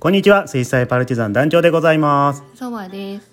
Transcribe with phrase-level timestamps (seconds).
[0.00, 0.48] こんにちは。
[0.48, 2.42] 水彩パルチザン団長でございます。
[2.54, 3.30] そばです。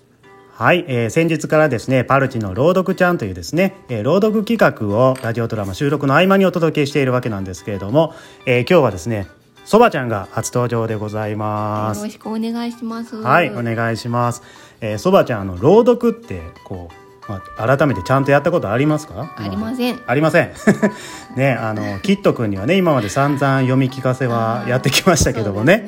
[0.52, 8.12] はい、えー、先日からですねパルチの朗読ちゃんというですね、えー、朗読企画をラジオドラマ収録の合間にお届けしているわけなんですけれども、
[8.44, 9.28] えー、今日はですね
[9.64, 12.00] そばちゃんが初登場でございます。
[12.00, 14.42] よろしくお願いしますはいお願いします
[14.82, 19.34] えー、そばちゃんあの朗読ってこうまあ、改めてちゃんとやったことありますか？
[19.36, 20.00] ありません。
[20.06, 20.52] ありません。
[21.36, 25.84] ねあのキット君にはね今まで散々読み聞かせはやってきましたけどもね。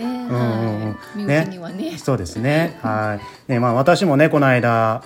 [1.16, 1.96] ね。
[1.98, 2.78] そうですね。
[2.84, 3.52] はい。
[3.52, 5.02] ねまあ私もねこの間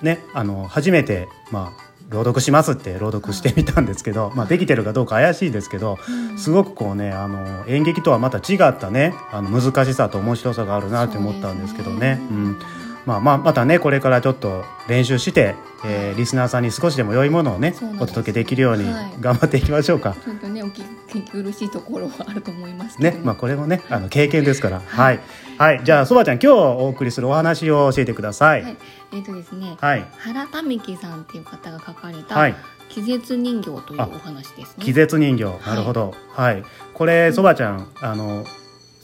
[0.00, 5.98] ねあの初めてまあ朗読しますって朗読してみたんですけど、まあ、できてるかどうか怪しいですけど、
[6.36, 12.20] すごくこうねあの演劇とはまた違ったねあの難しさと面白さがあるなって思ったんですけどね。
[12.30, 12.58] うん
[13.06, 15.54] まあまあまたねこれからちょっと練習して、
[15.84, 18.84] えー、リスナーさんに少しでも良いものをねお届けできるように
[19.20, 20.16] 頑張っていきましょうか。
[20.24, 23.20] ちょっとねお聞き苦しいところはあると思いますね。
[23.22, 24.80] まあこれもねあの経験ですから。
[24.80, 25.20] はい、
[25.58, 28.62] はい、じゃあそばちゃん今日お送りするお話を教えてください。
[28.62, 28.76] はい、
[29.12, 32.54] えっ、ー、とですね、はい、原民樹さんっていう方が書かれた、はい、
[32.88, 34.84] 気絶人形というお話ですね。
[34.84, 35.44] 気絶人形。
[35.66, 36.14] なるほど。
[36.32, 38.44] はい、これそばちゃんあの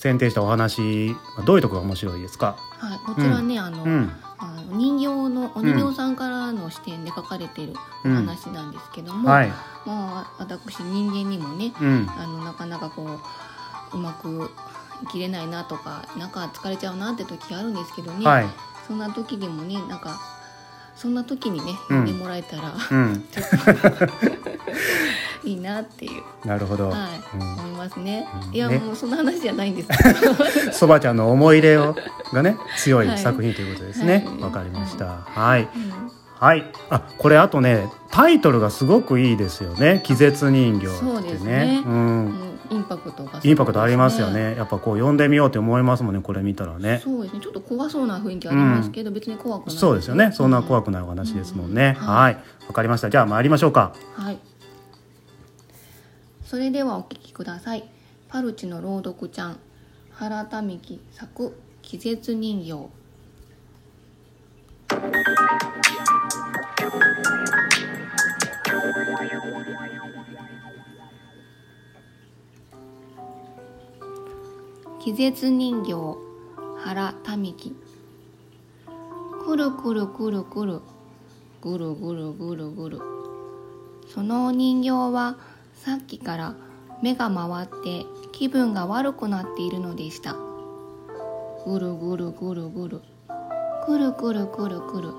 [0.00, 2.56] 選定したお話どういうところが面白いですか？
[2.78, 3.84] はい、こちらね、うん、あの。
[3.84, 4.10] うん。
[4.42, 7.74] あの人形のお人形さんからの視点で書かれている
[8.06, 9.54] お話なんですけども、うんはい、ま
[9.86, 13.04] あ、私人間にもね、うん、あのなかなかこ
[13.92, 14.50] ううまく
[15.02, 18.46] 生きれないなとかなんか疲れちゃうなって時あるんですけどね、はい、
[18.86, 20.18] そんな時でもねなんか
[20.96, 22.06] そんな時にね読ん。
[22.06, 23.44] でもらえたら、うん、 ちょっ
[24.38, 24.39] と
[25.50, 26.46] いいなっていう。
[26.46, 29.88] なるほど、はい、うん、思いますね、いや、ね、もうそんな話じゃないんです。
[30.72, 31.96] そばちゃんの思い入れを
[32.32, 33.18] がね強い。
[33.18, 34.24] 作品ということですね。
[34.40, 35.68] わ、はい、かりました、はい、
[36.38, 40.02] はい、あこれあとねタイトルがすごくいいですよね。
[40.04, 42.34] 気絶人形ってね、ね、うん。
[42.70, 44.54] インパクトが、ね、インパクトありますよね。
[44.56, 47.00] やっぱこう読んでみようって思いますもんねこれ見たらね。
[47.02, 47.40] そうですね。
[47.40, 50.30] ちょっと怖そうな雰囲気ありますけど、うん、別に怖くない、そうですよね。
[50.32, 52.38] そんな怖くないお話ですもんね、うん、はい。
[52.68, 53.10] わかりました。
[53.10, 53.92] じゃあ参りましょうか。
[54.14, 54.38] はい
[56.50, 57.84] それではお聞きください。
[58.26, 59.60] パルチの朗読ちゃん。
[60.10, 62.88] 原民樹作気絶人形。
[74.98, 76.16] 気絶人形。
[76.78, 77.72] 原民樹
[79.46, 80.80] くるくるくるくる。
[81.62, 83.00] ぐるぐるぐるぐる。
[84.12, 85.36] そのお人形は
[85.84, 86.54] さっきから
[87.00, 90.36] 目が回って気分が悪くなっているのでした。
[91.64, 93.00] ぐるぐるぐるぐる。
[93.86, 95.14] くるくるくるくる。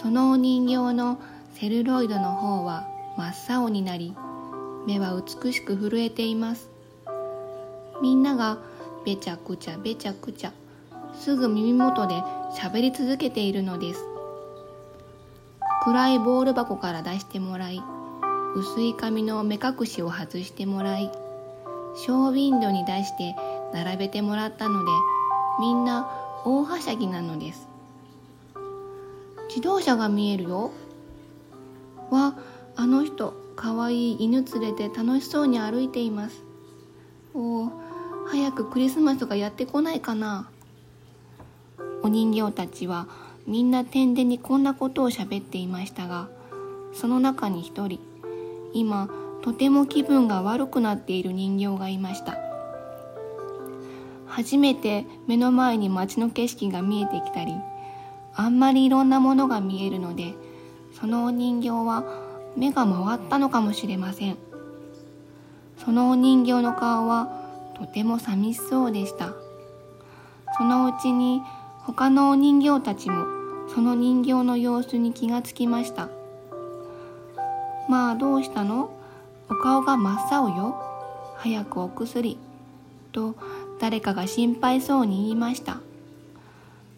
[0.00, 1.18] そのお人形の
[1.54, 2.86] セルロイドの方は
[3.18, 4.14] 真っ青になり
[4.86, 6.70] 目は美しく震えています。
[8.00, 8.58] みんなが
[9.04, 10.52] べちゃくちゃべちゃくちゃ
[11.18, 12.14] すぐ耳元で
[12.56, 14.04] 喋り続けているのです。
[15.82, 17.82] 暗いボール箱から出してもらい
[18.54, 21.10] 薄い紙の目隠しを外してもらい
[21.96, 23.34] ショーウィンドに出して
[23.72, 24.90] 並べてもらったので
[25.58, 26.08] みんな
[26.44, 27.68] 大はしゃぎなのです。
[29.48, 30.72] 自動車が見えるよ。
[32.10, 32.34] わ
[32.76, 36.42] あの人かわいい犬連れて楽しそうに歩いています。
[37.34, 37.72] おお
[38.26, 40.48] 早くクリスマスがやってこないかな。
[42.02, 43.08] お人形たちは
[43.46, 46.28] みんな天でにこんなことを喋っていましたが
[46.92, 47.98] その中に一人
[48.74, 49.08] 今
[49.42, 52.36] とても気分が悪くなっている人形がいました。
[54.26, 57.52] 初めて目の前に街の景色が見えてきたり
[58.34, 60.34] あんまりいろんなものが見えるので
[60.98, 62.04] そのお人形は
[62.56, 64.36] 目が回ったのかもしれません。
[65.84, 67.28] そのお人形の顔は
[67.76, 69.34] とても寂しそうでした。
[70.56, 71.42] そのうちに
[71.80, 73.26] 他のお人形たちも
[73.74, 76.08] その人形の様子に気がつきました。
[77.88, 78.90] まあどうしたの？
[79.50, 80.74] お顔が真っ青よ。
[81.36, 82.38] 早くお薬。
[83.12, 83.36] と
[83.80, 85.78] 誰かが心配そうに言いました。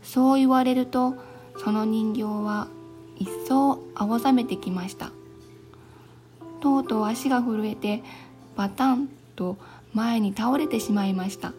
[0.02, 1.14] そう言われると
[1.58, 2.68] その人形は
[3.16, 5.10] 一層青ざめてきました。
[6.60, 8.02] とうとう足が震えて
[8.56, 9.56] バタンと
[9.92, 11.52] 前に倒れてしまいました。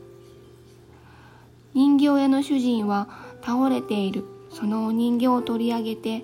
[1.73, 3.07] 人形屋の主人は
[3.43, 4.23] 倒れている。
[4.49, 6.23] そのお人形を取り上げて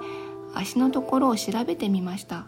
[0.56, 2.46] 足のところを調べてみました。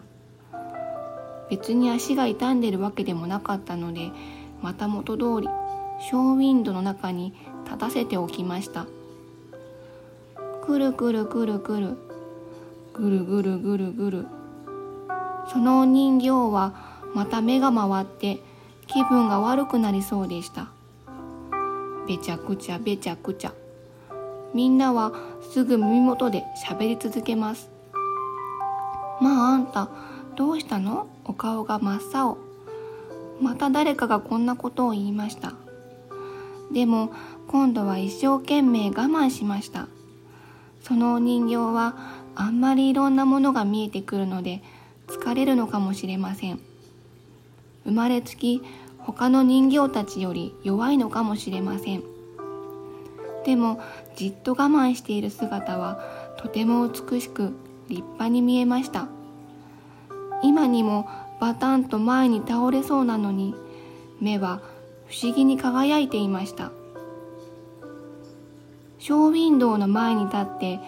[1.50, 4.10] 別に足が傷んでるわけでもなかったので
[4.62, 5.48] また元通り
[6.00, 7.32] ショーウィンドの中に
[7.64, 8.86] 立たせておきました。
[10.64, 11.96] くるくるくるくる
[12.94, 14.26] ぐるぐるぐるぐる。
[15.48, 16.74] そのお人形は
[17.14, 18.40] また目が回って
[18.86, 20.68] 気分が悪くなりそうでした。
[22.06, 23.54] べちゃくちゃべちゃくちゃ。
[24.56, 25.12] みんなは
[25.52, 27.68] すぐ耳元で喋り続けます
[29.20, 29.90] まああんた
[30.36, 31.08] どうしたの？
[31.24, 32.38] お顔が真っ青。
[33.40, 35.54] また誰かがこんなことを言いました。
[36.72, 37.12] でも
[37.48, 39.88] 今度は一生懸命我慢しました。
[40.82, 41.96] そのお人形は
[42.34, 44.62] あんまりいろんなものが見えてくるので
[45.08, 46.60] 疲れるのかもしれません。
[47.84, 48.62] 生まれつき
[48.98, 52.02] 他の人形たちより弱いのかもしれません。
[53.44, 53.80] でも
[54.16, 56.00] じっと我慢している姿は
[56.36, 57.52] とても美しく
[57.88, 59.08] 立派に見えました。
[60.42, 61.08] 今にも
[61.40, 63.54] バタンと前に倒れそうなのに
[64.20, 64.60] 目は
[65.08, 66.70] 不思議に輝いていました。
[68.98, 70.80] ショーウィンドウの前に立って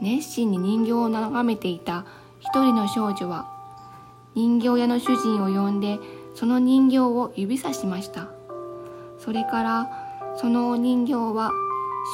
[0.00, 2.04] 熱心に人形を眺めていた
[2.38, 3.48] 一人の少女は
[4.34, 5.98] 人形屋の主人を呼んで
[6.34, 8.28] その人形を指さしました。
[9.18, 9.90] それから
[10.36, 11.50] そのお人形は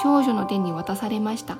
[0.02, 1.58] 少女の手に渡されました。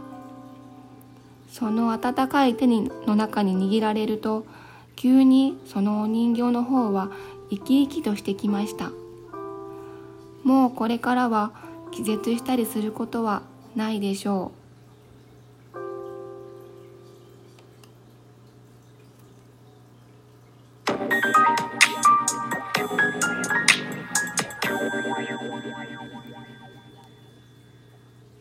[1.51, 4.47] その温かい手にの中に握られると
[5.01, 7.11] 急にそのお人形の方は
[7.49, 8.91] 生き生きとしてきました。
[10.45, 11.53] もうこれからは
[11.91, 13.41] 気絶したりすることは
[13.75, 14.60] ないでしょう。